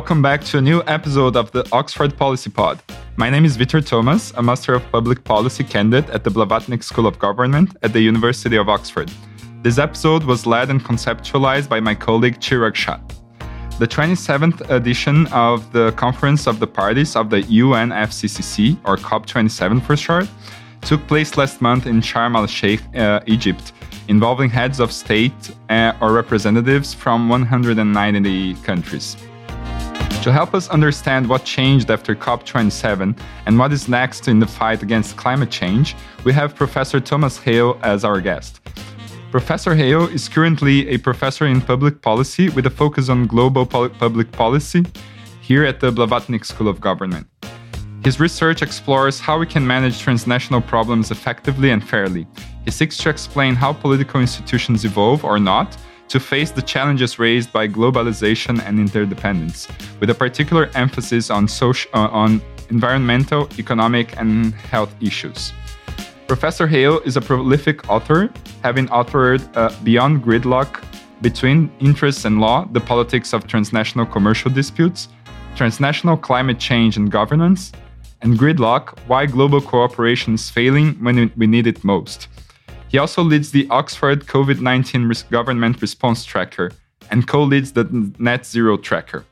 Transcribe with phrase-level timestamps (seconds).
[0.00, 2.82] Welcome back to a new episode of the Oxford Policy Pod.
[3.16, 7.06] My name is Vitor Thomas, a Master of Public Policy candidate at the Blavatnik School
[7.06, 9.12] of Government at the University of Oxford.
[9.62, 12.98] This episode was led and conceptualized by my colleague Chirag Shah.
[13.78, 19.98] The 27th edition of the Conference of the Parties of the UNFCCC, or COP27 for
[19.98, 20.26] short,
[20.80, 23.72] took place last month in Sharm el Sheikh, uh, Egypt,
[24.08, 29.18] involving heads of state uh, or representatives from 190 countries.
[30.22, 34.82] To help us understand what changed after COP27 and what is next in the fight
[34.82, 38.60] against climate change, we have Professor Thomas Hale as our guest.
[39.30, 44.30] Professor Hale is currently a professor in public policy with a focus on global public
[44.30, 44.84] policy
[45.40, 47.26] here at the Blavatnik School of Government.
[48.04, 52.26] His research explores how we can manage transnational problems effectively and fairly.
[52.66, 55.78] He seeks to explain how political institutions evolve or not
[56.10, 59.68] to face the challenges raised by globalization and interdependence,
[60.00, 65.52] with a particular emphasis on, social, uh, on environmental, economic, and health issues.
[66.26, 68.28] Professor Hale is a prolific author,
[68.62, 70.82] having authored uh, Beyond Gridlock
[71.22, 75.08] Between Interests and Law The Politics of Transnational Commercial Disputes,
[75.54, 77.72] Transnational Climate Change and Governance,
[78.22, 82.28] and Gridlock Why Global Cooperation is Failing When We Need It Most.
[82.90, 86.72] He also leads the Oxford COVID 19 Government Response Tracker
[87.08, 87.84] and co leads the
[88.18, 89.24] Net Zero Tracker.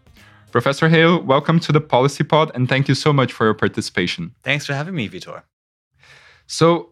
[0.52, 4.32] Professor Hale, welcome to the Policy Pod and thank you so much for your participation.
[4.44, 5.42] Thanks for having me, Vitor.
[6.46, 6.90] So,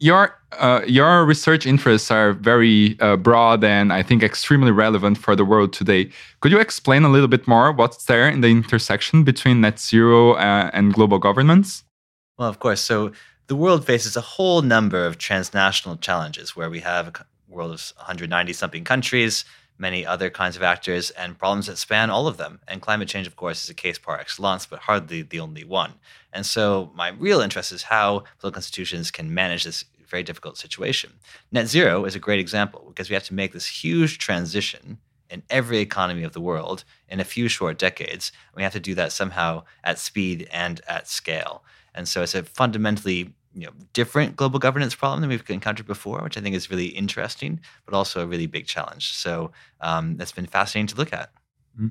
[0.00, 5.36] your uh, your research interests are very uh, broad and I think extremely relevant for
[5.36, 6.10] the world today.
[6.40, 10.32] Could you explain a little bit more what's there in the intersection between net zero
[10.32, 11.84] uh, and global governance?
[12.38, 12.80] Well, of course.
[12.80, 13.12] So
[13.48, 17.12] the world faces a whole number of transnational challenges where we have a
[17.48, 19.46] world of 190 something countries,
[19.78, 22.60] many other kinds of actors, and problems that span all of them.
[22.68, 25.94] And climate change, of course, is a case par excellence, but hardly the only one.
[26.30, 31.14] And so, my real interest is how political institutions can manage this very difficult situation.
[31.50, 34.98] Net zero is a great example because we have to make this huge transition
[35.30, 38.30] in every economy of the world in a few short decades.
[38.54, 41.62] We have to do that somehow at speed and at scale.
[41.94, 46.22] And so it's a fundamentally you know different global governance problem than we've encountered before,
[46.22, 49.14] which I think is really interesting, but also a really big challenge.
[49.14, 49.50] So
[49.80, 51.30] um, that's been fascinating to look at.
[51.76, 51.88] Mm-hmm.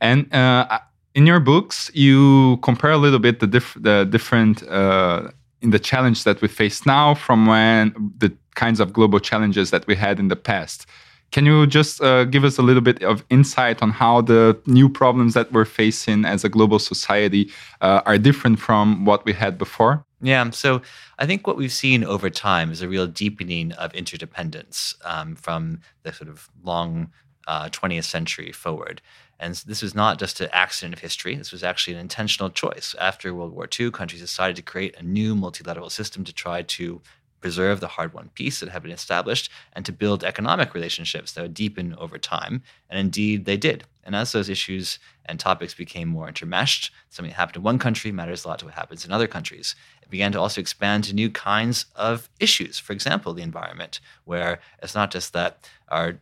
[0.00, 0.78] And uh,
[1.14, 5.30] in your books, you compare a little bit the, diff- the different uh,
[5.62, 9.86] in the challenge that we face now from when the kinds of global challenges that
[9.86, 10.86] we had in the past.
[11.32, 14.88] Can you just uh, give us a little bit of insight on how the new
[14.88, 17.50] problems that we're facing as a global society
[17.80, 20.05] uh, are different from what we had before?
[20.22, 20.80] Yeah, so
[21.18, 25.80] I think what we've seen over time is a real deepening of interdependence um, from
[26.04, 27.10] the sort of long
[27.46, 29.02] uh, 20th century forward.
[29.38, 31.34] And this was not just an accident of history.
[31.34, 32.94] This was actually an intentional choice.
[32.98, 37.02] After World War II, countries decided to create a new multilateral system to try to
[37.40, 41.42] preserve the hard won peace that had been established and to build economic relationships that
[41.42, 42.62] would deepen over time.
[42.88, 43.84] And indeed, they did.
[44.04, 48.12] And as those issues and topics became more intermeshed, something that happened in one country
[48.12, 49.74] matters a lot to what happens in other countries.
[50.02, 52.78] It began to also expand to new kinds of issues.
[52.78, 56.18] For example, the environment, where it's not just that our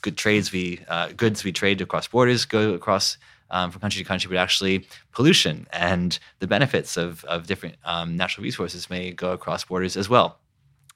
[0.00, 3.18] good, trades we uh, goods we trade across borders go across
[3.50, 8.16] um, from country to country, but actually pollution and the benefits of, of different um,
[8.16, 10.38] natural resources may go across borders as well.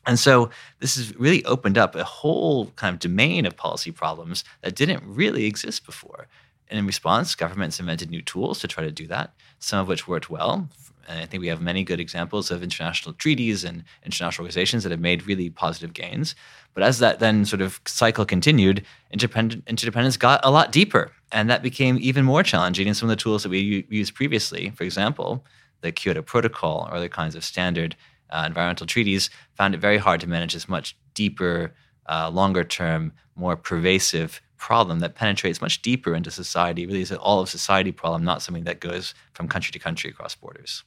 [0.07, 0.51] And so
[0.81, 5.03] this has really opened up a whole kind of domain of policy problems that didn't
[5.07, 6.29] really exist before.
[6.69, 10.09] And in response, governments invented new tools to try to do that, some of which
[10.09, 10.69] worked well.
[11.07, 14.91] And I think we have many good examples of international treaties and international organizations that
[14.91, 16.35] have made really positive gains.
[16.73, 21.13] But as that then sort of cycle continued, interdependence got a lot deeper.
[21.35, 24.71] And that became even more challenging in some of the tools that we used previously.
[24.71, 25.45] For example,
[25.81, 27.97] the Kyoto Protocol or other kinds of standard
[28.31, 31.75] uh, environmental treaties found it very hard to manage this much deeper,
[32.09, 36.87] uh, longer term, more pervasive problem that penetrates much deeper into society.
[36.87, 40.11] Really, is an all of society problem, not something that goes from country to country
[40.11, 40.85] across borders.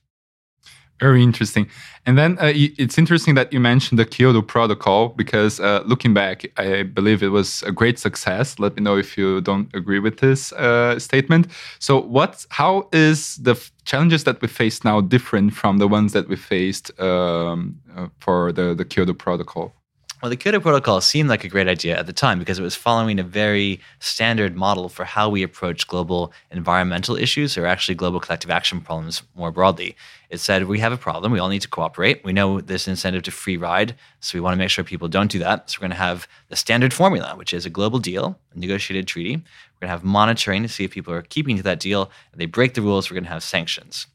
[1.00, 1.70] Very interesting.
[2.08, 6.46] And then uh, it's interesting that you mentioned the Kyoto Protocol because uh, looking back,
[6.58, 8.58] I believe it was a great success.
[8.58, 11.48] Let me know if you don't agree with this uh, statement.
[11.78, 12.48] So, what?
[12.50, 13.56] How is the
[13.86, 18.52] challenges that we face now different from the ones that we faced um, uh, for
[18.52, 19.77] the the Kyoto Protocol?
[20.20, 22.74] Well, the Kyoto Protocol seemed like a great idea at the time because it was
[22.74, 28.20] following a very standard model for how we approach global environmental issues or actually global
[28.20, 29.96] collective action problems more broadly.
[30.32, 32.24] It said we have a problem, we all need to cooperate.
[32.24, 35.30] We know an incentive to free ride, so we want to make sure people don't
[35.30, 35.70] do that.
[35.70, 39.08] So we're going to have the standard formula, which is a global deal, a negotiated
[39.08, 39.36] treaty.
[39.36, 42.10] We're going to have monitoring to see if people are keeping to that deal.
[42.32, 44.08] If they break the rules, we're going to have sanctions.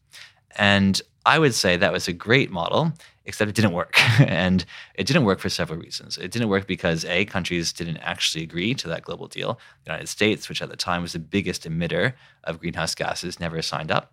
[0.56, 2.92] And I would say that was a great model,
[3.24, 3.94] except it didn't work.
[4.20, 4.64] and
[4.94, 6.18] it didn't work for several reasons.
[6.18, 9.58] It didn't work because A, countries didn't actually agree to that global deal.
[9.84, 12.14] The United States, which at the time was the biggest emitter
[12.44, 14.12] of greenhouse gases, never signed up.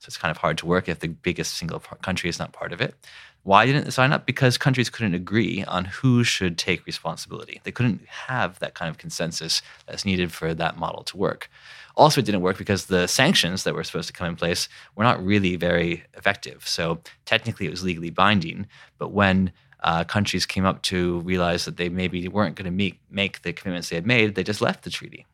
[0.00, 2.72] So it's kind of hard to work if the biggest single country is not part
[2.72, 2.94] of it.
[3.42, 4.26] Why didn't they sign up?
[4.26, 7.60] Because countries couldn't agree on who should take responsibility.
[7.64, 11.48] They couldn't have that kind of consensus that's needed for that model to work.
[11.96, 15.04] Also, it didn't work because the sanctions that were supposed to come in place were
[15.04, 16.66] not really very effective.
[16.68, 18.66] So technically, it was legally binding,
[18.98, 19.52] but when
[19.82, 23.52] uh, countries came up to realize that they maybe weren't going to make, make the
[23.52, 25.26] commitments they had made, they just left the treaty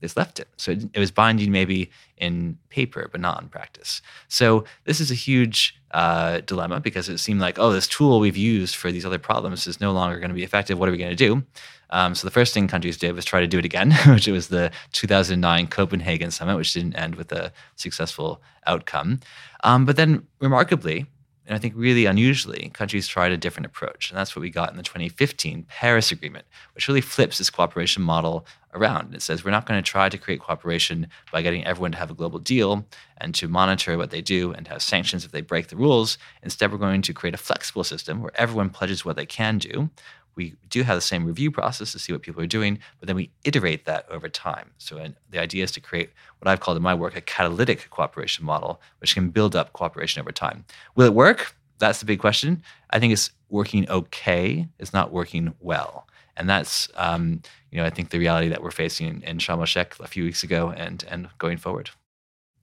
[0.00, 0.48] just left it.
[0.56, 4.00] So it, it, was binding maybe in paper, but not in practice.
[4.28, 8.36] So this is a huge uh, dilemma because it seemed like, oh, this tool we've
[8.36, 10.78] used for these other problems is no longer going to be effective.
[10.78, 11.42] What are we going to do?
[11.90, 14.48] Um, so the first thing countries did was try to do it again, which was
[14.48, 19.20] the 2009 Copenhagen summit, which didn't end with a successful outcome.
[19.64, 21.06] Um, but then, remarkably,
[21.50, 24.08] and I think really unusually, countries tried a different approach.
[24.08, 26.44] And that's what we got in the 2015 Paris Agreement,
[26.76, 29.16] which really flips this cooperation model around.
[29.16, 32.08] It says we're not going to try to create cooperation by getting everyone to have
[32.08, 32.86] a global deal
[33.16, 36.18] and to monitor what they do and have sanctions if they break the rules.
[36.44, 39.90] Instead, we're going to create a flexible system where everyone pledges what they can do.
[40.34, 43.16] We do have the same review process to see what people are doing, but then
[43.16, 44.70] we iterate that over time.
[44.78, 48.44] So the idea is to create what I've called in my work a catalytic cooperation
[48.44, 50.64] model, which can build up cooperation over time.
[50.94, 51.54] Will it work?
[51.78, 52.62] That's the big question.
[52.90, 54.68] I think it's working okay.
[54.78, 56.06] It's not working well.
[56.36, 59.66] And that's, um, you know, I think the reality that we're facing in, Sharm el
[59.66, 61.90] Sheikh a few weeks ago and and going forward.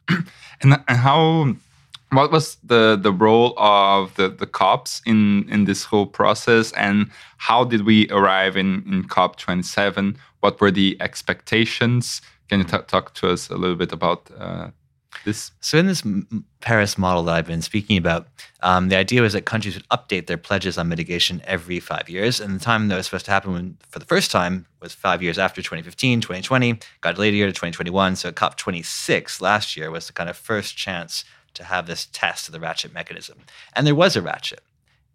[0.62, 1.56] and how
[2.12, 7.10] what was the the role of the the cops in in this whole process and
[7.38, 12.22] how did we arrive in in cop 27 what were the expectations?
[12.50, 14.70] Can you talk to us a little bit about uh,
[15.26, 15.52] this?
[15.60, 16.04] So in this
[16.60, 18.28] paris model that i've been speaking about
[18.62, 22.40] um, the idea was that countries would update their pledges on mitigation every five years
[22.40, 25.22] and the time that was supposed to happen when, for the first time was five
[25.22, 29.92] years after 2015 2020 got delayed a year to 2021 so cop 26 last year
[29.92, 31.24] was the kind of first chance
[31.58, 33.40] to have this test of the ratchet mechanism.
[33.76, 34.62] And there was a ratchet.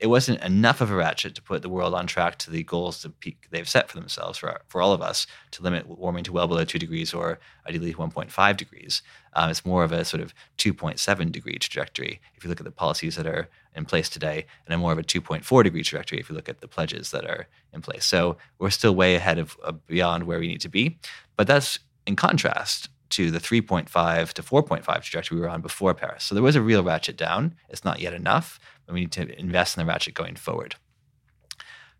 [0.03, 3.07] It wasn't enough of a ratchet to put the world on track to the goals
[3.53, 6.65] they've set for themselves, for, for all of us, to limit warming to well below
[6.65, 9.03] 2 degrees or ideally 1.5 degrees.
[9.35, 12.73] Um, it's more of a sort of 2.7 degree trajectory if you look at the
[12.73, 16.29] policies that are in place today, and a more of a 2.4 degree trajectory if
[16.29, 18.05] you look at the pledges that are in place.
[18.05, 20.99] So we're still way ahead of uh, beyond where we need to be.
[21.37, 21.79] But that's
[22.09, 26.25] in contrast to the 3.5 to 4.5 trajectory we were on before Paris.
[26.25, 27.55] So there was a real ratchet down.
[27.69, 30.77] It's not yet enough, but we need to invest in the ratchet going forward.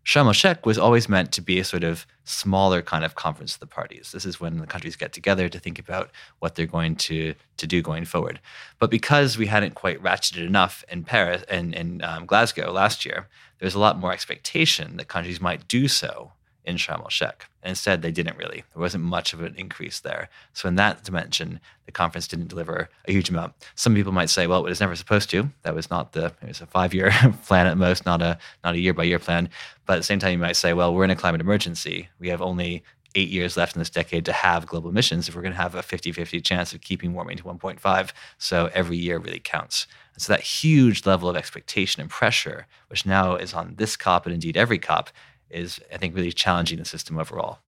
[0.03, 3.53] Sharm el Sheikh was always meant to be a sort of smaller kind of conference
[3.53, 4.11] of the parties.
[4.11, 7.67] This is when the countries get together to think about what they're going to, to
[7.67, 8.41] do going forward.
[8.79, 13.05] But because we hadn't quite ratcheted enough in Paris and in, in um, Glasgow last
[13.05, 13.27] year,
[13.59, 16.33] there was a lot more expectation that countries might do so
[16.65, 17.45] in Sharm el Sheikh.
[17.61, 18.63] And instead, they didn't really.
[18.73, 20.29] There wasn't much of an increase there.
[20.53, 23.53] So, in that dimension, the conference didn't deliver a huge amount.
[23.75, 25.49] Some people might say, well, it was never supposed to.
[25.63, 27.11] That was not the, it was a five year
[27.45, 29.49] plan at most, not a, not a year by year plan.
[29.85, 32.09] But at the same time, you might say, well, we're in a climate emergency.
[32.19, 32.83] We have only
[33.15, 35.75] eight years left in this decade to have global emissions if we're going to have
[35.75, 38.11] a 50 50 chance of keeping warming to 1.5.
[38.37, 39.87] So, every year really counts.
[40.13, 44.25] And so, that huge level of expectation and pressure, which now is on this COP
[44.25, 45.09] and indeed every COP,
[45.49, 47.59] is I think really challenging the system overall.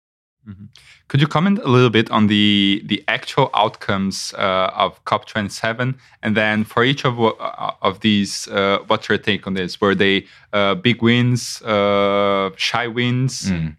[0.48, 0.66] Mm-hmm.
[1.08, 6.38] Could you comment a little bit on the the actual outcomes uh, of COP27, and
[6.38, 9.82] then for each of uh, of these, uh, what's your take on this?
[9.82, 13.50] Were they uh, big wins, uh, shy wins?
[13.50, 13.78] Mm.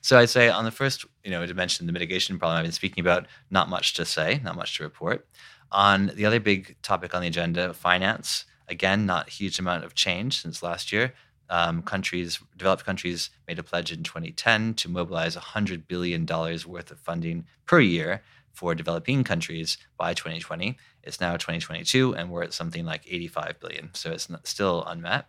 [0.00, 3.00] So I'd say on the first, you know, dimension, the mitigation problem I've been speaking
[3.00, 5.26] about, not much to say, not much to report.
[5.72, 9.96] On the other big topic on the agenda, finance, again, not a huge amount of
[9.96, 11.12] change since last year
[11.50, 16.98] um, countries, developed countries, made a pledge in 2010 to mobilize $100 billion worth of
[17.00, 18.22] funding per year
[18.52, 20.76] for developing countries by 2020.
[21.02, 23.90] It's now 2022, and we're at something like 85 billion.
[23.94, 25.26] So it's still unmet.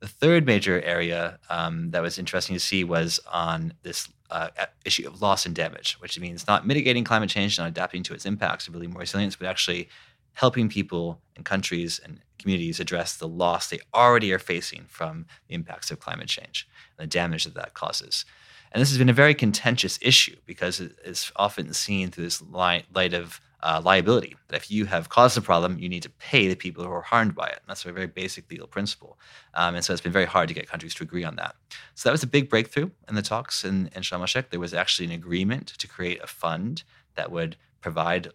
[0.00, 4.48] The third major area um, that was interesting to see was on this uh,
[4.84, 8.26] issue of loss and damage, which means not mitigating climate change, not adapting to its
[8.26, 9.88] impacts, or building more resilience, but actually
[10.34, 15.54] helping people and countries and communities address the loss they already are facing from the
[15.54, 18.24] impacts of climate change and the damage that that causes.
[18.72, 22.86] And this has been a very contentious issue because it's often seen through this light,
[23.14, 24.36] of uh, liability.
[24.48, 27.02] That if you have caused the problem, you need to pay the people who are
[27.02, 27.56] harmed by it.
[27.60, 29.18] And that's a very basic legal principle.
[29.54, 31.56] Um, and so it's been very hard to get countries to agree on that.
[31.94, 34.50] So that was a big breakthrough in the talks in, in Sharm el Sheikh.
[34.50, 36.82] There was actually an agreement to create a fund
[37.14, 38.28] that would provide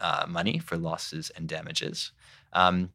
[0.00, 2.12] uh, money for losses and damages.
[2.52, 2.90] Um,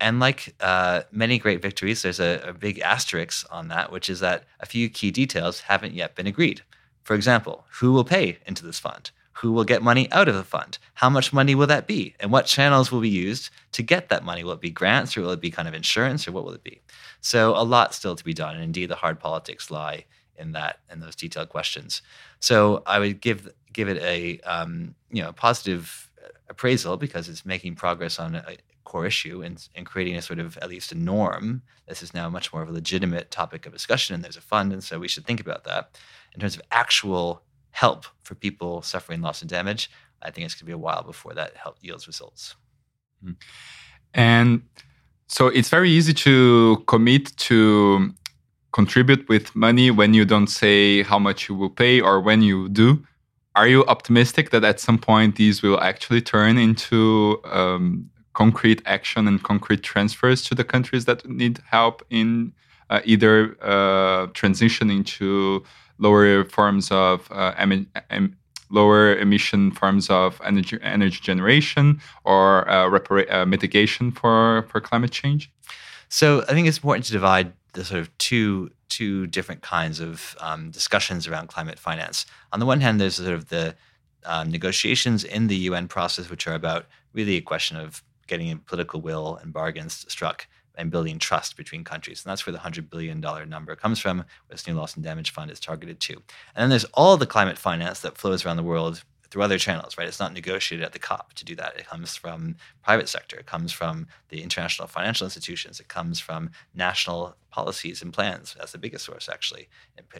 [0.00, 4.20] and like uh, many great victories, there's a, a big asterisk on that, which is
[4.20, 6.62] that a few key details haven't yet been agreed.
[7.04, 9.10] For example, who will pay into this fund?
[9.34, 10.78] Who will get money out of the fund?
[10.94, 12.14] How much money will that be?
[12.20, 14.44] And what channels will be used to get that money?
[14.44, 16.64] Will it be grants or will it be kind of insurance or what will it
[16.64, 16.82] be?
[17.20, 18.54] So a lot still to be done.
[18.54, 20.04] And indeed, the hard politics lie
[20.36, 22.02] in that in those detailed questions.
[22.40, 26.10] So I would give give it a um, you know positive
[26.48, 30.58] appraisal because it's making progress on a, core issue and, and creating a sort of
[30.58, 31.62] at least a norm.
[31.88, 34.72] This is now much more of a legitimate topic of discussion, and there's a fund,
[34.72, 35.98] and so we should think about that.
[36.34, 40.60] In terms of actual help for people suffering loss and damage, I think it's going
[40.60, 42.54] to be a while before that help yields results.
[43.22, 43.32] Hmm.
[44.14, 44.62] And
[45.26, 48.12] so it's very easy to commit to
[48.72, 52.68] contribute with money when you don't say how much you will pay or when you
[52.68, 53.02] do.
[53.54, 59.28] Are you optimistic that at some point these will actually turn into um, concrete action
[59.28, 62.52] and concrete transfers to the countries that need help in
[62.88, 65.62] uh, either uh, transitioning to
[65.98, 68.36] lower forms of uh, em- em-
[68.70, 72.88] lower emission forms of energy energy generation or uh,
[73.30, 75.50] uh, mitigation for for climate change.
[76.08, 80.36] So I think it's important to divide the sort of two two different kinds of
[80.40, 82.26] um, discussions around climate finance.
[82.52, 83.74] On the one hand, there's sort of the
[84.24, 89.00] um, negotiations in the UN process, which are about really a question of getting political
[89.00, 92.22] will and bargains struck and building trust between countries.
[92.24, 95.30] And that's where the $100 billion number comes from, where this new loss and damage
[95.30, 96.14] fund is targeted to.
[96.14, 99.96] And then there's all the climate finance that flows around the world through other channels,
[99.96, 100.06] right?
[100.06, 101.74] It's not negotiated at the COP to do that.
[101.78, 103.38] It comes from private sector.
[103.38, 105.80] It comes from the international financial institutions.
[105.80, 108.54] It comes from national policies and plans.
[108.58, 109.70] That's the biggest source, actually.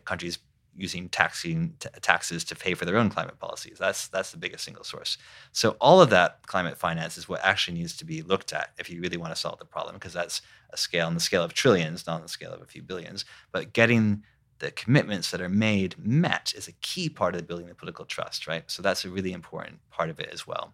[0.06, 0.38] Countries
[0.74, 3.76] using taxing t- taxes to pay for their own climate policies.
[3.78, 5.18] That's that's the biggest single source.
[5.52, 8.88] So all of that climate finance is what actually needs to be looked at if
[8.88, 10.40] you really want to solve the problem, because that's
[10.70, 13.26] a scale on the scale of trillions, not on the scale of a few billions.
[13.52, 14.22] But getting
[14.62, 18.46] the commitments that are made met is a key part of building the political trust,
[18.46, 18.62] right?
[18.70, 20.72] So that's a really important part of it as well.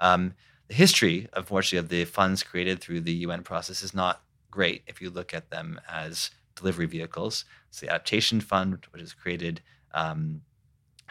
[0.00, 0.32] Um,
[0.68, 5.02] the history, unfortunately, of the funds created through the UN process is not great if
[5.02, 7.44] you look at them as delivery vehicles.
[7.70, 9.60] So the Adaptation Fund, which is created
[9.92, 10.40] um,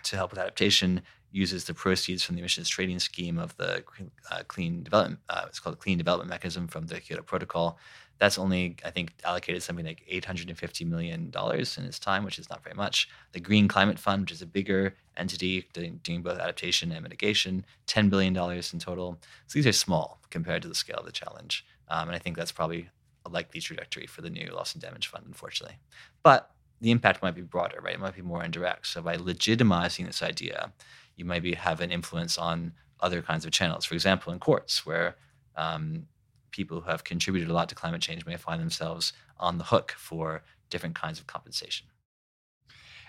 [0.02, 3.84] to help with adaptation, uses the proceeds from the emissions trading scheme of the
[4.32, 5.20] uh, clean development.
[5.30, 7.78] Uh, it's called the Clean Development Mechanism from the Kyoto Protocol.
[8.20, 12.64] That's only, I think, allocated something like $850 million in its time, which is not
[12.64, 13.10] very much.
[13.32, 18.10] The Green Climate Fund, which is a bigger entity doing, both adaptation and mitigation, $10
[18.10, 19.18] billion in total.
[19.48, 21.66] So these are small compared to the scale of the challenge.
[21.90, 22.90] Um, and I think that's probably
[23.26, 25.78] a likely trajectory for the new loss and damage fund, unfortunately.
[26.24, 27.96] But the impact might be broader, right?
[27.96, 28.88] It might be more indirect.
[28.88, 30.72] So by legitimizing this idea,
[31.16, 33.86] you maybe have an influence on other kinds of channels.
[33.86, 35.16] For example, in courts, where
[35.56, 36.08] um,
[36.52, 39.94] people who have contributed a lot to climate change may find themselves on the hook
[39.98, 41.88] for different kinds of compensation.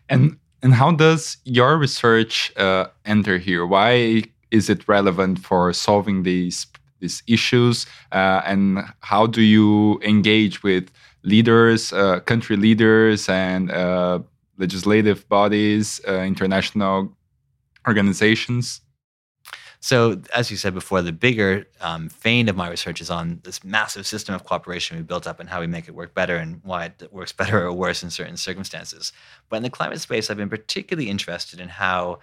[0.08, 3.64] And and how does your research uh, enter here?
[3.66, 6.66] Why is it relevant for solving these
[7.00, 10.90] these issues uh, and how do you engage with
[11.22, 14.18] leaders uh, country leaders and uh,
[14.58, 17.12] legislative bodies uh, international
[17.86, 18.80] organizations
[19.80, 23.62] so, as you said before, the bigger um, vein of my research is on this
[23.62, 26.60] massive system of cooperation we built up and how we make it work better and
[26.64, 29.12] why it works better or worse in certain circumstances.
[29.48, 32.18] But in the climate space, I've been particularly interested in how,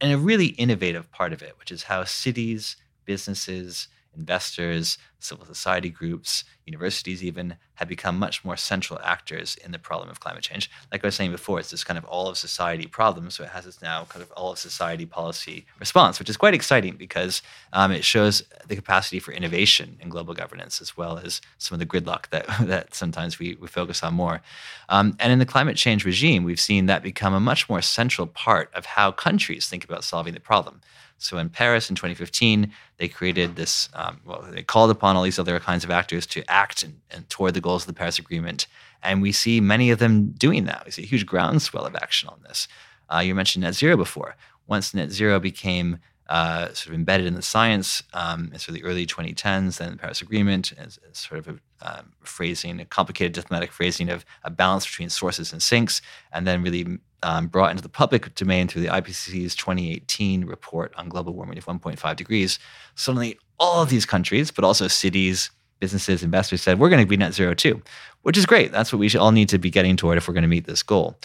[0.00, 3.86] in a really innovative part of it, which is how cities, businesses,
[4.16, 10.08] investors, civil society groups, universities even have become much more central actors in the problem
[10.08, 10.70] of climate change.
[10.90, 13.30] Like I was saying before, it's this kind of all of society problem.
[13.30, 16.54] So it has this now kind of all of society policy response, which is quite
[16.54, 17.42] exciting because
[17.72, 21.78] um, it shows the capacity for innovation in global governance as well as some of
[21.78, 24.40] the gridlock that, that sometimes we, we focus on more.
[24.88, 28.26] Um, and in the climate change regime, we've seen that become a much more central
[28.26, 30.80] part of how countries think about solving the problem.
[31.18, 35.38] So in Paris in 2015, they created this, um, well, they called upon all these
[35.38, 38.66] other kinds of actors to act and, and toward the goals of the Paris Agreement.
[39.02, 40.84] And we see many of them doing that.
[40.84, 42.68] We see a huge groundswell of action on this.
[43.12, 44.36] Uh, you mentioned net zero before.
[44.66, 48.84] Once net zero became uh, sort of embedded in the science um, sort of the
[48.84, 53.32] early 2010s, then the Paris Agreement, as, as sort of a um, phrasing, a complicated
[53.32, 56.02] diplomatic phrasing of a balance between sources and sinks,
[56.32, 61.08] and then really um, brought into the public domain through the IPCC's 2018 report on
[61.08, 62.58] global warming of 1.5 degrees.
[62.94, 67.16] Suddenly, all of these countries, but also cities, businesses, investors said, we're going to be
[67.16, 67.82] net zero too,
[68.22, 68.72] which is great.
[68.72, 70.82] That's what we all need to be getting toward if we're going to meet this
[70.82, 71.18] goal.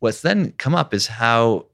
[0.00, 1.66] What's then come up is how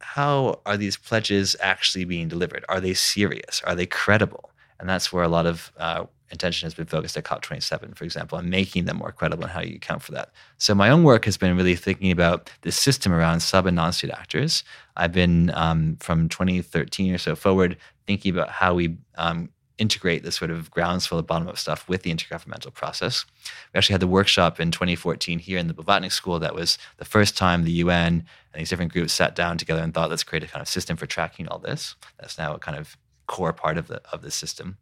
[0.00, 2.64] how are these pledges actually being delivered?
[2.68, 3.62] Are they serious?
[3.64, 4.50] Are they credible?
[4.78, 8.38] And that's where a lot of uh, attention has been focused at COP27, for example,
[8.38, 10.30] on making them more credible and how you account for that.
[10.58, 14.10] So my own work has been really thinking about the system around sub and non-state
[14.10, 14.64] actors.
[14.96, 17.76] I've been um, from 2013 or so forward
[18.06, 22.02] thinking about how we um, integrate this sort of groundswell of bottom up stuff with
[22.02, 23.26] the intergovernmental process.
[23.72, 26.38] We actually had the workshop in 2014 here in the Blavatnik School.
[26.38, 29.92] That was the first time the UN and these different groups sat down together and
[29.92, 31.94] thought, let's create a kind of system for tracking all this.
[32.18, 34.78] That's now a kind of core part of the of the system.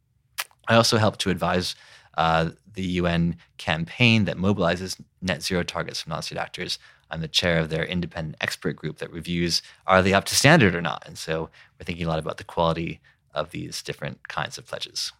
[0.68, 1.74] I also helped to advise
[2.16, 6.78] uh, the UN campaign that mobilizes net zero targets from non-state actors.
[7.10, 10.74] I'm the chair of their independent expert group that reviews are they up to standard
[10.74, 11.02] or not.
[11.06, 13.00] And so we're thinking a lot about the quality
[13.34, 15.12] of these different kinds of pledges.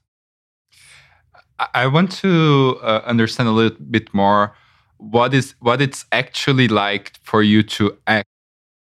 [1.73, 4.57] I want to uh, understand a little bit more
[4.97, 8.29] what is what it's actually like for you to act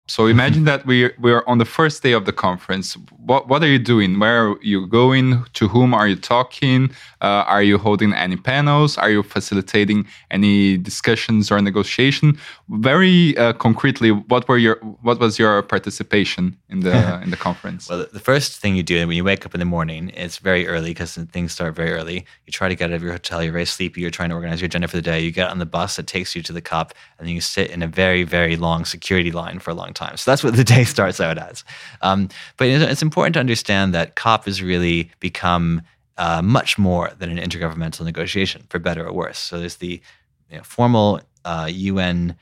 [0.08, 2.94] so imagine that we we're on the first day of the conference.
[3.18, 4.18] What what are you doing?
[4.18, 5.44] Where are you going?
[5.52, 6.90] To whom are you talking?
[7.20, 8.96] Uh, are you holding any panels?
[8.96, 12.38] Are you facilitating any discussions or negotiation?
[12.70, 17.90] Very uh, concretely, what were your what was your participation in the in the conference?
[17.90, 20.66] Well, the first thing you do when you wake up in the morning, it's very
[20.66, 22.24] early because things start very early.
[22.46, 23.42] You try to get out of your hotel.
[23.42, 24.00] You're very sleepy.
[24.00, 25.20] You're trying to organize your agenda for the day.
[25.20, 27.70] You get on the bus that takes you to the COP, and then you sit
[27.70, 29.97] in a very very long security line for a long time.
[30.16, 31.64] So that's what the day starts out as.
[32.02, 35.82] Um, but it's important to understand that COP has really become
[36.16, 39.38] uh, much more than an intergovernmental negotiation, for better or worse.
[39.38, 40.00] So there's the
[40.50, 42.36] you know, formal uh, UN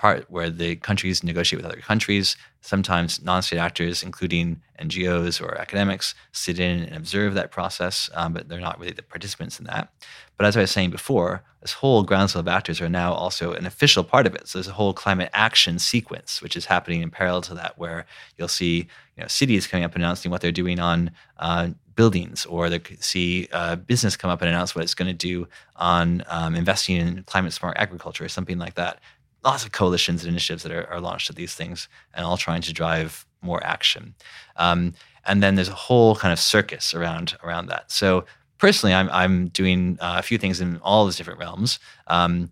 [0.00, 2.34] part where the countries negotiate with other countries.
[2.62, 8.48] Sometimes non-state actors, including NGOs or academics, sit in and observe that process, um, but
[8.48, 9.92] they're not really the participants in that.
[10.38, 13.66] But as I was saying before, this whole groundswell of actors are now also an
[13.66, 14.48] official part of it.
[14.48, 18.06] So there's a whole climate action sequence, which is happening in parallel to that, where
[18.38, 22.46] you'll see you know, cities coming up and announcing what they're doing on uh, buildings,
[22.46, 25.46] or they see uh, business come up and announce what it's going to do
[25.76, 28.98] on um, investing in climate smart agriculture or something like that
[29.44, 32.62] lots of coalitions and initiatives that are, are, launched at these things and all trying
[32.62, 34.14] to drive more action.
[34.56, 37.90] Um, and then there's a whole kind of circus around around that.
[37.90, 38.24] So
[38.58, 41.78] personally, I'm I'm doing uh, a few things in all these different realms.
[42.06, 42.50] Um,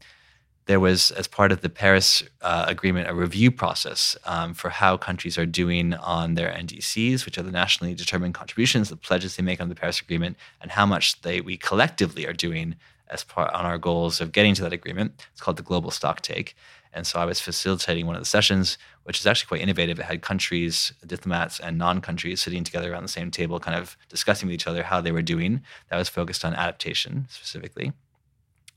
[0.68, 4.98] there was, as part of the Paris uh, Agreement, a review process um, for how
[4.98, 9.42] countries are doing on their NDCs, which are the nationally determined contributions, the pledges they
[9.42, 12.76] make on the Paris Agreement, and how much they we collectively are doing
[13.10, 15.26] as part on our goals of getting to that agreement.
[15.32, 16.54] It's called the Global Stock Take.
[16.92, 19.98] And so I was facilitating one of the sessions, which is actually quite innovative.
[19.98, 23.96] It had countries, diplomats, and non countries sitting together around the same table, kind of
[24.08, 25.62] discussing with each other how they were doing.
[25.90, 27.92] That was focused on adaptation specifically.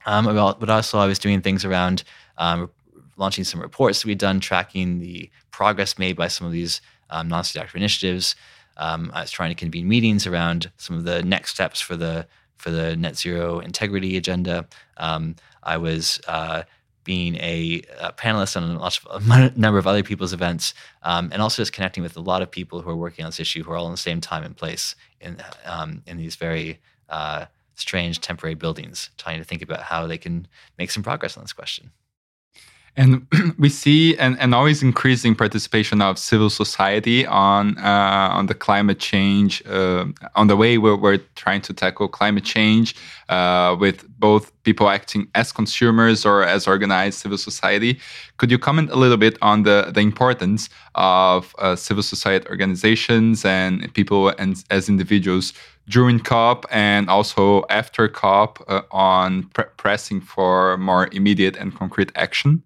[0.05, 2.03] Um, but also, I was doing things around
[2.37, 2.69] um,
[3.17, 7.27] launching some reports that we'd done, tracking the progress made by some of these um,
[7.27, 8.35] non state actor initiatives.
[8.77, 12.25] Um, I was trying to convene meetings around some of the next steps for the
[12.61, 14.67] for the net zero integrity agenda.
[14.97, 16.63] Um, I was uh,
[17.03, 18.63] being a, a, panelist on
[19.31, 22.51] a, number of other people's events, um, and also just connecting with a lot of
[22.51, 24.55] people who are working on this issue who are all in the same time and
[24.55, 27.45] place in um, in these very uh,
[27.75, 30.47] strange temporary buildings, trying to think about how they can
[30.77, 31.91] make some progress on this question.
[32.97, 33.25] And
[33.57, 38.99] we see an, an always increasing participation of civil society on uh, on the climate
[38.99, 42.95] change, uh, on the way we're, we're, trying to tackle climate change,
[43.29, 47.99] uh, with both people acting as consumers or as organized civil society.
[48.37, 53.45] Could you comment a little bit on the, the importance of uh, civil society organizations
[53.45, 55.53] and people and as individuals
[55.89, 62.11] during COP and also after COP uh, on pre pressing for more immediate and concrete
[62.15, 62.63] action?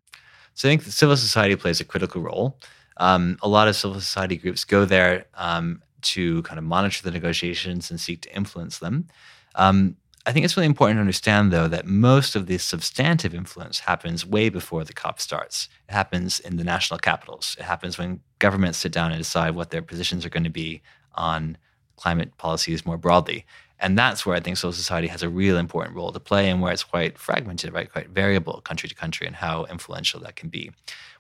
[0.56, 2.58] So I think civil society plays a critical role.
[2.98, 7.12] Um, a lot of civil society groups go there um, to kind of monitor the
[7.12, 9.08] negotiations and seek to influence them.
[9.56, 13.80] Um, I think it's really important to understand, though, that most of the substantive influence
[13.80, 15.70] happens way before the COP starts.
[15.88, 17.56] It happens in the national capitals.
[17.60, 20.82] It happens when governments sit down and decide what their positions are going to be
[21.14, 21.58] on
[21.96, 23.46] climate policies more broadly.
[23.80, 26.62] And that's where I think civil society has a real important role to play and
[26.62, 27.92] where it's quite fragmented, right?
[27.92, 30.72] Quite variable country to country and how influential that can be.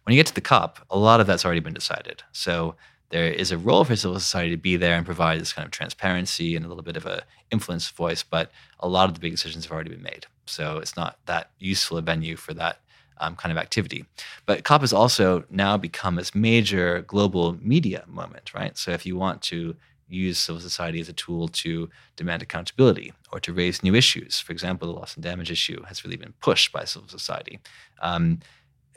[0.03, 2.23] When you get to the COP, a lot of that's already been decided.
[2.31, 2.75] So
[3.09, 5.71] there is a role for civil society to be there and provide this kind of
[5.71, 9.31] transparency and a little bit of a influence voice, but a lot of the big
[9.31, 10.25] decisions have already been made.
[10.45, 12.79] So it's not that useful a venue for that
[13.17, 14.05] um, kind of activity.
[14.45, 18.77] But COP has also now become this major global media moment, right?
[18.77, 19.75] So if you want to
[20.07, 24.51] use civil society as a tool to demand accountability or to raise new issues, for
[24.51, 27.59] example, the loss and damage issue has really been pushed by civil society.
[28.01, 28.39] Um,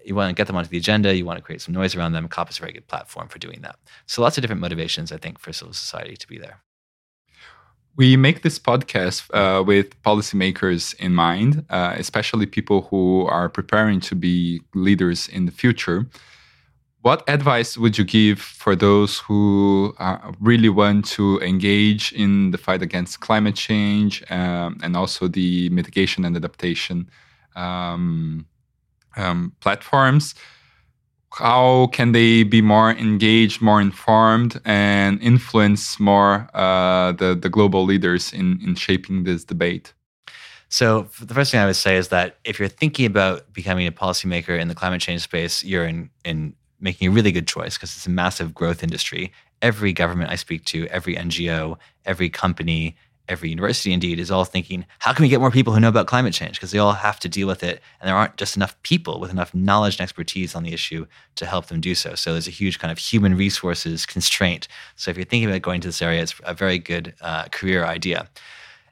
[0.04, 2.12] you want to get them onto the agenda, you want to create some noise around
[2.12, 2.28] them.
[2.28, 3.76] COP is a very good platform for doing that.
[4.06, 6.60] So lots of different motivations, I think, for civil society to be there.
[7.96, 13.98] We make this podcast uh, with policymakers in mind, uh, especially people who are preparing
[14.02, 16.06] to be leaders in the future.
[17.02, 22.58] What advice would you give for those who uh, really want to engage in the
[22.58, 27.08] fight against climate change um, and also the mitigation and adaptation
[27.54, 28.46] um,
[29.16, 30.34] um, platforms?
[31.32, 37.84] how can they be more engaged, more informed, and influence more uh, the the global
[37.84, 39.92] leaders in in shaping this debate?
[40.70, 43.92] So the first thing I would say is that if you're thinking about becoming a
[43.92, 47.94] policymaker in the climate change space, you're in in making a really good choice because
[47.96, 49.32] it's a massive growth industry.
[49.62, 52.96] Every government I speak to, every NGO, every company,
[53.28, 56.06] every university indeed is all thinking how can we get more people who know about
[56.06, 56.54] climate change?
[56.54, 59.30] Because they all have to deal with it and there aren't just enough people with
[59.30, 62.14] enough knowledge and expertise on the issue to help them do so.
[62.14, 64.68] So there's a huge kind of human resources constraint.
[64.96, 67.84] So if you're thinking about going to this area it's a very good uh, career
[67.84, 68.28] idea.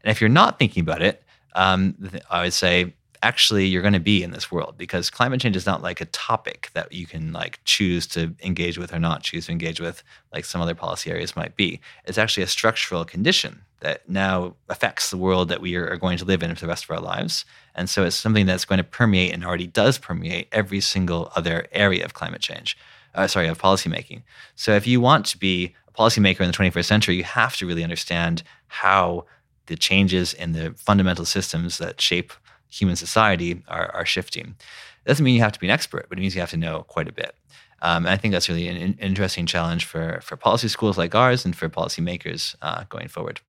[0.02, 1.22] And if you're not thinking about it
[1.56, 1.94] um,
[2.30, 5.66] i would say actually you're going to be in this world because climate change is
[5.66, 9.46] not like a topic that you can like choose to engage with or not choose
[9.46, 10.02] to engage with
[10.32, 11.80] like some other policy areas might be.
[12.04, 16.24] It's actually a structural condition that now affects the world that we are going to
[16.24, 17.44] live in for the rest of our lives.
[17.74, 21.66] And so it's something that's going to permeate and already does permeate every single other
[21.72, 22.76] area of climate change
[23.16, 24.22] uh, sorry of policymaking.
[24.54, 27.66] So if you want to be a policymaker in the 21st century you have to
[27.66, 29.24] really understand how
[29.66, 32.32] the changes in the fundamental systems that shape
[32.68, 34.56] human society are, are shifting.
[35.04, 36.56] It doesn't mean you have to be an expert, but it means you have to
[36.56, 37.34] know quite a bit.
[37.82, 41.14] Um, and I think that's really an, an, interesting challenge for, for policy schools like
[41.14, 43.40] ours and for policymakers uh, going forward.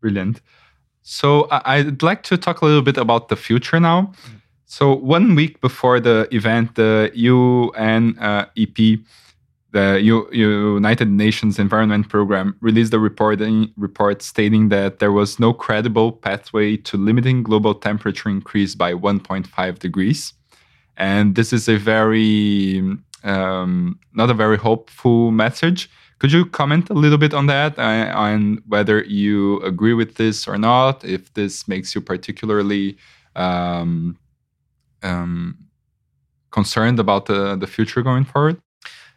[0.00, 0.40] Brilliant.
[1.02, 4.12] So I'd like to talk a little bit about the future now.
[4.24, 4.40] Mm.
[4.66, 9.00] So one week before the event, the UN uh, EP
[9.72, 13.40] the U- United Nations Environment Program released a report,
[13.76, 19.78] report stating that there was no credible pathway to limiting global temperature increase by 1.5
[19.78, 20.32] degrees.
[20.96, 22.82] And this is a very,
[23.22, 25.88] um, not a very hopeful message.
[26.18, 30.46] Could you comment a little bit on that uh, on whether you agree with this
[30.46, 31.02] or not?
[31.04, 32.98] If this makes you particularly
[33.36, 34.18] um,
[35.02, 35.56] um,
[36.50, 38.60] concerned about the, the future going forward?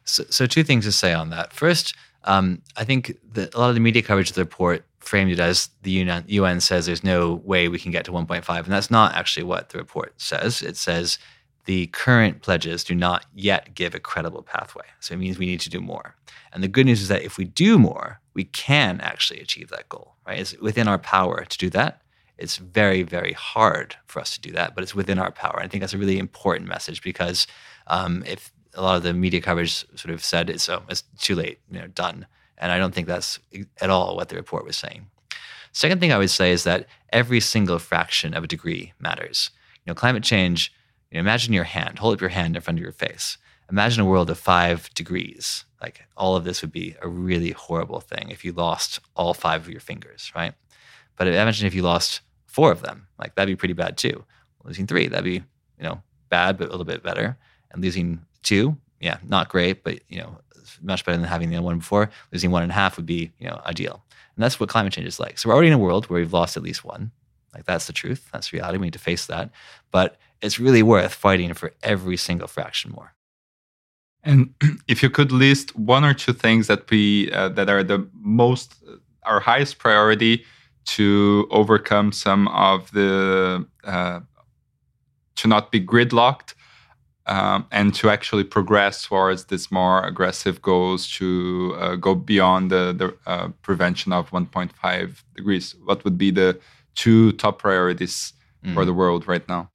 [0.05, 1.53] So, so two things to say on that.
[1.53, 5.31] First, um, I think that a lot of the media coverage of the report framed
[5.31, 8.71] it as the UN, UN says there's no way we can get to 1.5, and
[8.71, 10.61] that's not actually what the report says.
[10.61, 11.17] It says
[11.65, 14.85] the current pledges do not yet give a credible pathway.
[14.99, 16.15] So it means we need to do more.
[16.51, 19.89] And the good news is that if we do more, we can actually achieve that
[19.89, 20.39] goal, right?
[20.39, 22.01] It's within our power to do that.
[22.37, 25.59] It's very, very hard for us to do that, but it's within our power.
[25.59, 27.47] I think that's a really important message because
[27.87, 31.35] um, if a lot of the media coverage sort of said it's oh, it's too
[31.35, 32.25] late, you know, done.
[32.57, 33.39] And I don't think that's
[33.81, 35.07] at all what the report was saying.
[35.71, 39.49] Second thing I would say is that every single fraction of a degree matters.
[39.83, 40.71] You know, climate change.
[41.09, 41.99] You know, imagine your hand.
[41.99, 43.37] Hold up your hand in front of your face.
[43.71, 45.65] Imagine a world of five degrees.
[45.81, 49.61] Like all of this would be a really horrible thing if you lost all five
[49.63, 50.53] of your fingers, right?
[51.17, 53.07] But imagine if you lost four of them.
[53.17, 54.23] Like that'd be pretty bad too.
[54.63, 55.43] Losing three, that'd be
[55.77, 57.37] you know bad but a little bit better.
[57.71, 60.37] And losing two, yeah, not great, but you know,
[60.81, 62.09] much better than having the other one before.
[62.31, 64.03] Losing one and a half would be, you know, ideal.
[64.35, 65.37] And that's what climate change is like.
[65.37, 67.11] So we're already in a world where we've lost at least one.
[67.53, 68.29] Like that's the truth.
[68.31, 68.77] That's reality.
[68.77, 69.51] We need to face that.
[69.91, 73.13] But it's really worth fighting for every single fraction more.
[74.23, 74.53] And
[74.87, 78.75] if you could list one or two things that we uh, that are the most
[79.23, 80.43] our highest priority
[80.85, 84.19] to overcome some of the uh,
[85.35, 86.55] to not be gridlocked
[87.25, 92.93] um, and to actually progress towards this more aggressive goals to uh, go beyond the,
[92.93, 95.75] the uh, prevention of 1.5 degrees.
[95.85, 96.59] What would be the
[96.95, 98.33] two top priorities
[98.63, 98.73] mm.
[98.73, 99.69] for the world right now?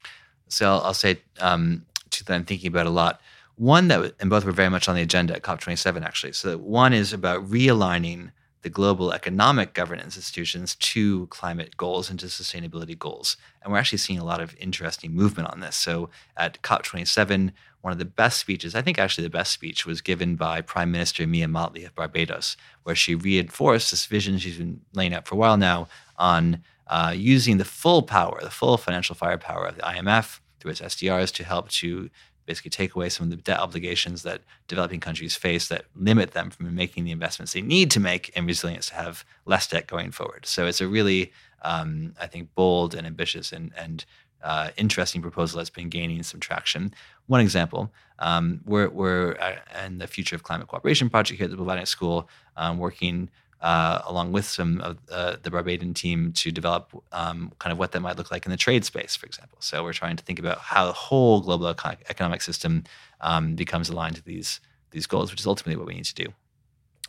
[0.49, 3.21] So i'll, I'll say um, two that i'm thinking about a lot.
[3.57, 6.33] One that and both were very much on the agenda at cop27 actually.
[6.33, 8.31] So one is about realigning
[8.63, 13.37] the global economic governance institutions to climate goals and to sustainability goals.
[13.63, 15.77] And we're actually seeing a lot of interesting movement on this.
[15.77, 20.01] So at COP27, one of the best speeches, I think actually the best speech, was
[20.01, 24.81] given by Prime Minister Mia Mottley of Barbados, where she reinforced this vision she's been
[24.93, 29.15] laying out for a while now on uh, using the full power, the full financial
[29.15, 32.11] firepower of the IMF through its SDRs to help to
[32.49, 36.51] basically take away some of the debt obligations that developing countries face that limit them
[36.51, 40.11] from making the investments they need to make in resilience to have less debt going
[40.11, 40.47] forward.
[40.47, 41.31] So it's a really,
[41.63, 44.05] um, I think, bold and ambitious and, and
[44.43, 46.93] uh, interesting proposal that's been gaining some traction.
[47.27, 51.51] One example, um, we're, we're uh, in the Future of Climate Cooperation project here at
[51.51, 53.29] the Blavatnik School, um, working
[53.61, 57.93] uh, along with some of uh, the Barbadian team to develop um, kind of what
[57.93, 59.59] that might look like in the trade space, for example.
[59.61, 62.85] So we're trying to think about how the whole global economic system
[63.21, 66.33] um, becomes aligned to these these goals, which is ultimately what we need to do.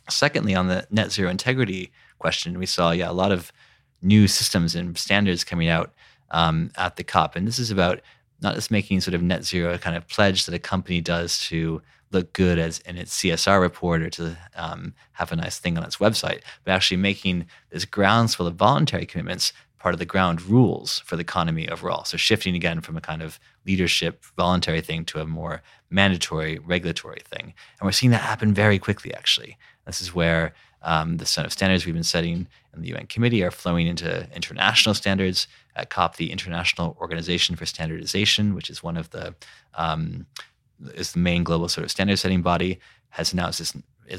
[0.08, 3.52] Secondly, on the net zero integrity question, we saw yeah a lot of
[4.02, 5.92] new systems and standards coming out
[6.30, 8.00] um, at the COP, and this is about
[8.42, 11.38] not just making sort of net zero a kind of pledge that a company does
[11.46, 11.80] to
[12.12, 15.84] look good as in its CSR report or to um, have a nice thing on
[15.84, 20.98] its website, but actually making this groundswell of voluntary commitments part of the ground rules
[21.00, 22.04] for the economy overall.
[22.04, 27.22] So shifting again from a kind of leadership voluntary thing to a more mandatory regulatory
[27.24, 27.54] thing.
[27.80, 29.56] And we're seeing that happen very quickly, actually.
[29.86, 33.42] This is where um, the set of standards we've been setting in the UN committee
[33.42, 35.48] are flowing into international standards.
[35.76, 39.34] At COP, the International Organization for Standardization, which is one of the
[39.74, 40.26] um,
[40.94, 42.78] is the main global sort of standard setting body,
[43.10, 43.74] has announced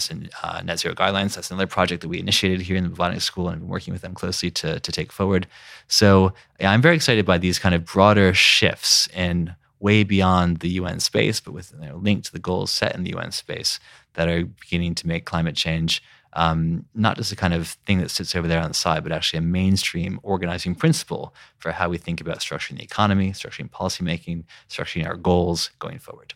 [0.10, 1.36] in uh, net zero guidelines.
[1.36, 4.02] That's another project that we initiated here in the Blavatnik School and been working with
[4.02, 5.47] them closely to, to take forward.
[5.88, 10.69] So yeah, I'm very excited by these kind of broader shifts in way beyond the
[10.69, 13.80] UN space, but with you know, linked to the goals set in the UN space
[14.13, 16.02] that are beginning to make climate change
[16.34, 19.12] um, not just a kind of thing that sits over there on the side, but
[19.12, 24.45] actually a mainstream organizing principle for how we think about structuring the economy, structuring policymaking,
[24.69, 26.34] structuring our goals going forward.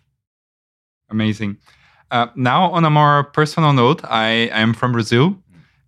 [1.16, 1.58] Amazing.
[2.12, 5.38] Uh, now, on a more personal note, I am from Brazil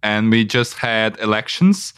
[0.01, 1.93] and we just had elections.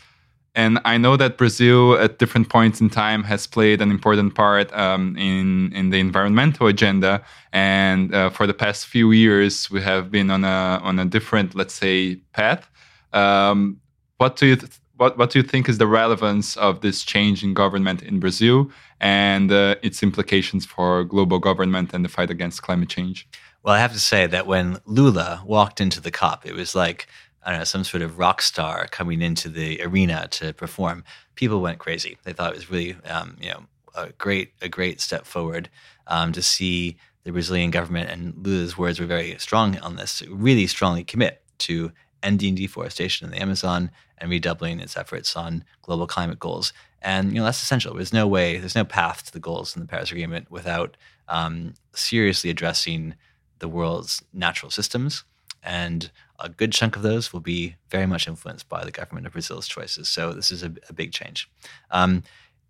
[0.56, 4.74] And I know that Brazil, at different points in time, has played an important part
[4.74, 7.22] um, in in the environmental agenda.
[7.54, 11.54] And uh, for the past few years, we have been on a on a different,
[11.54, 12.68] let's say, path.
[13.14, 13.80] Um,
[14.18, 14.58] what do you
[15.00, 18.70] what what do you think is the relevance of this change in government in Brazil
[19.00, 23.28] and uh, its implications for global government and the fight against climate change?
[23.64, 27.08] Well, I have to say that when Lula walked into the COP, it was like
[27.44, 31.06] I don't know some sort of rock star coming into the arena to perform.
[31.36, 32.18] People went crazy.
[32.24, 33.64] They thought it was really um, you know
[33.96, 35.70] a great a great step forward
[36.08, 40.22] um, to see the Brazilian government and Lula's words were very strong on this.
[40.30, 41.92] Really strongly commit to
[42.24, 46.74] ending deforestation in the Amazon and redoubling its efforts on global climate goals.
[47.02, 47.94] And you know that's essential.
[47.94, 51.74] There's no way, there's no path to the goals in the Paris Agreement without um,
[51.94, 53.16] seriously addressing
[53.60, 55.24] the world's natural systems.
[55.64, 59.34] And a good chunk of those will be very much influenced by the government of
[59.34, 60.08] Brazil's choices.
[60.08, 61.50] So this is a, a big change.
[61.92, 62.24] Um,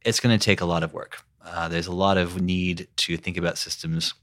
[0.04, 1.24] it's going to take a lot of work.
[1.46, 4.14] Uh, there's a lot of need to think about systems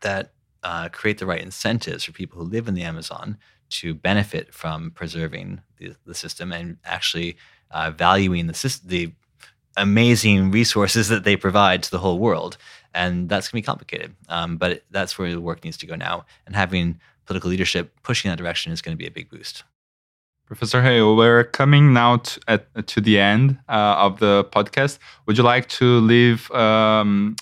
[0.00, 3.38] that uh, create the right incentives for people who live in the Amazon
[3.70, 7.36] to benefit from preserving the, the system and actually
[7.70, 9.12] uh, valuing the, the
[9.76, 12.56] amazing resources that they provide to the whole world.
[12.94, 14.14] And that's going to be complicated.
[14.28, 16.24] Um, but that's where the work needs to go now.
[16.46, 19.64] And having political leadership pushing that direction is going to be a big boost.
[20.46, 24.98] Professor Hale, we're coming now to, at, to the end uh, of the podcast.
[25.26, 27.36] Would you like to leave um,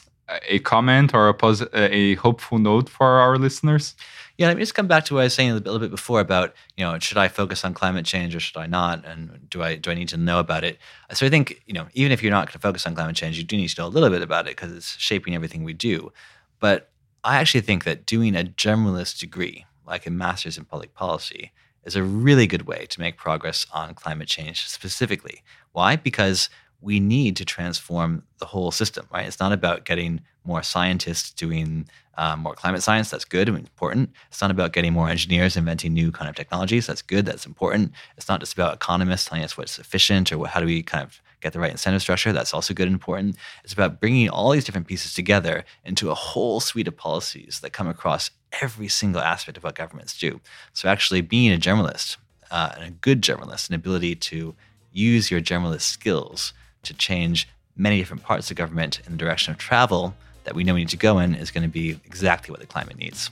[0.48, 3.94] a comment or a, a hopeful note for our listeners?
[4.38, 6.20] Yeah, let me just come back to what I was saying a little bit before
[6.20, 9.62] about you know should I focus on climate change or should I not, and do
[9.62, 10.78] I do I need to know about it?
[11.12, 13.38] So I think you know even if you're not going to focus on climate change,
[13.38, 15.72] you do need to know a little bit about it because it's shaping everything we
[15.72, 16.12] do.
[16.60, 16.90] But
[17.24, 21.52] I actually think that doing a generalist degree, like a master's in public policy,
[21.84, 25.42] is a really good way to make progress on climate change specifically.
[25.72, 25.96] Why?
[25.96, 29.26] Because we need to transform the whole system, right?
[29.26, 33.10] It's not about getting more scientists doing um, more climate science.
[33.10, 34.10] That's good and important.
[34.28, 36.86] It's not about getting more engineers inventing new kind of technologies.
[36.86, 37.26] That's good.
[37.26, 37.92] That's important.
[38.16, 41.04] It's not just about economists telling us what's efficient or what, how do we kind
[41.04, 42.32] of get the right incentive structure.
[42.32, 43.36] That's also good and important.
[43.62, 47.72] It's about bringing all these different pieces together into a whole suite of policies that
[47.72, 48.30] come across
[48.62, 50.40] every single aspect of what governments do.
[50.72, 52.16] So actually being a generalist
[52.50, 54.54] uh, and a good generalist, an ability to
[54.92, 59.58] use your generalist skills to change many different parts of government in the direction of
[59.58, 60.14] travel
[60.46, 62.66] that we know we need to go in is going to be exactly what the
[62.66, 63.30] climate needs.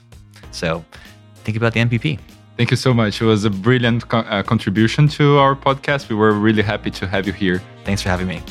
[0.51, 0.85] So
[1.43, 2.19] think about the MPP.
[2.57, 3.21] Thank you so much.
[3.21, 6.07] It was a brilliant co- uh, contribution to our podcast.
[6.09, 7.61] We were really happy to have you here.
[7.83, 8.41] Thanks for having me.